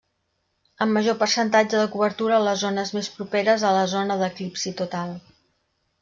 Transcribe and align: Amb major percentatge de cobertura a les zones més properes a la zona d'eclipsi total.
Amb 0.83 0.93
major 0.97 1.17
percentatge 1.17 1.81
de 1.81 1.91
cobertura 1.95 2.35
a 2.37 2.41
les 2.47 2.57
zones 2.63 2.93
més 2.95 3.09
properes 3.17 3.65
a 3.69 3.77
la 3.79 3.83
zona 3.95 4.17
d'eclipsi 4.23 4.73
total. 4.81 5.13